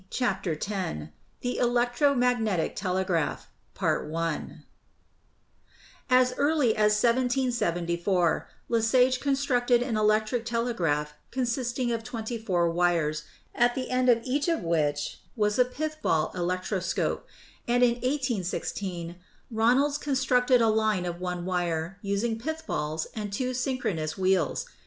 CHAPTER 0.09 0.53
X 0.53 1.09
THE 1.41 1.59
ELECTRO 1.59 2.15
MAGNETIC 2.15 2.75
TELEGRAPH 2.75 3.45
As 6.09 6.33
early 6.39 6.75
as 6.75 6.97
1774, 7.03 8.47
Lesage 8.67 9.19
constructed 9.19 9.83
an 9.83 9.95
electric 9.97 10.43
tele 10.45 10.73
graph 10.73 11.13
consisting 11.29 11.91
of 11.91 12.03
twenty 12.03 12.39
four 12.39 12.71
wires, 12.71 13.25
at 13.53 13.75
the 13.75 13.91
end 13.91 14.09
of 14.09 14.23
each 14.23 14.47
of 14.47 14.61
which 14.63 15.19
was 15.35 15.59
a 15.59 15.65
pith 15.65 15.97
ball 16.01 16.31
electroscope; 16.33 17.27
and 17.67 17.83
in 17.83 17.91
1816 17.97 19.17
Ron 19.51 19.77
alds 19.77 20.01
constructed 20.01 20.61
a 20.63 20.69
line 20.69 21.05
of 21.05 21.21
one 21.21 21.45
wire, 21.45 21.99
using 22.01 22.39
pith 22.39 22.65
balls 22.65 23.05
and 23.13 23.31
two 23.31 23.53
synchronous 23.53 24.17
wheels. 24.17 24.65